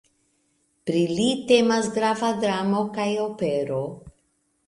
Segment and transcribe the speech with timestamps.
[0.89, 3.83] Pri li temas grava dramo kaj opero.